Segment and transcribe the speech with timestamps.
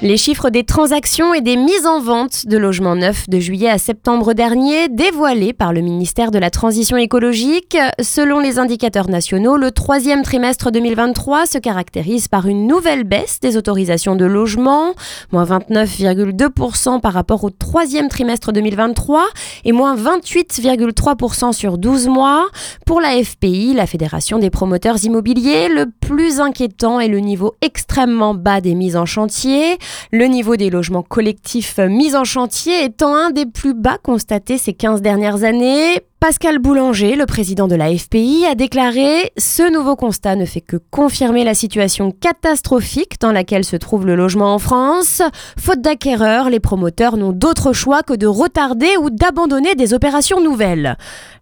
[0.00, 3.78] Les chiffres des transactions et des mises en vente de logements neufs de juillet à
[3.78, 7.76] septembre dernier dévoilés par le ministère de la Transition écologique.
[8.00, 13.56] Selon les indicateurs nationaux, le troisième trimestre 2023 se caractérise par une nouvelle baisse des
[13.56, 14.94] autorisations de logement,
[15.32, 19.26] moins 29,2% par rapport au troisième trimestre 2023
[19.64, 22.46] et moins 28,3% sur 12 mois.
[22.86, 28.34] Pour la FPI, la Fédération des promoteurs immobiliers, le plus inquiétant est le niveau extrêmement
[28.34, 29.76] bas des mises en chantier.
[30.12, 34.72] Le niveau des logements collectifs mis en chantier étant un des plus bas constatés ces
[34.72, 36.02] 15 dernières années.
[36.20, 40.76] Pascal Boulanger, le président de la FPI, a déclaré Ce nouveau constat ne fait que
[40.76, 45.22] confirmer la situation catastrophique dans laquelle se trouve le logement en France.
[45.56, 50.96] Faute d'acquéreurs, les promoteurs n'ont d'autre choix que de retarder ou d'abandonner des opérations nouvelles.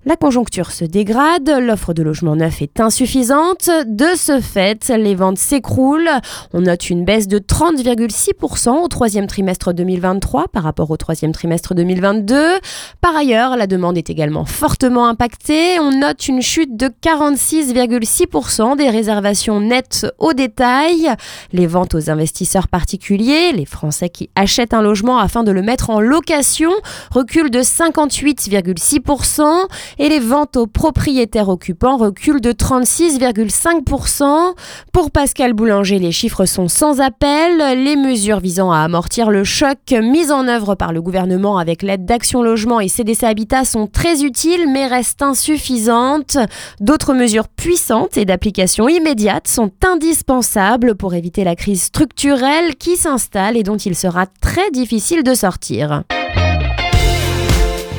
[0.09, 3.69] La conjoncture se dégrade, l'offre de logements neufs est insuffisante.
[3.87, 6.21] De ce fait, les ventes s'écroulent.
[6.53, 11.75] On note une baisse de 30,6% au troisième trimestre 2023 par rapport au troisième trimestre
[11.75, 12.61] 2022.
[13.01, 15.81] Par ailleurs, la demande est également forte fortement impacté.
[15.81, 21.15] On note une chute de 46,6% des réservations nettes au détail.
[21.53, 25.89] Les ventes aux investisseurs particuliers, les Français qui achètent un logement afin de le mettre
[25.89, 26.73] en location,
[27.11, 29.67] reculent de 58,6%
[29.99, 34.55] et les ventes aux propriétaires occupants reculent de 36,5%.
[34.93, 37.83] Pour Pascal Boulanger, les chiffres sont sans appel.
[37.83, 42.05] Les mesures visant à amortir le choc mises en œuvre par le gouvernement avec l'aide
[42.05, 46.37] d'Action Logement et CDC Habitat sont très utiles mais restent insuffisantes.
[46.81, 53.57] D'autres mesures puissantes et d'application immédiate sont indispensables pour éviter la crise structurelle qui s'installe
[53.57, 56.03] et dont il sera très difficile de sortir.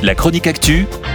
[0.03, 0.85] La chronique actu,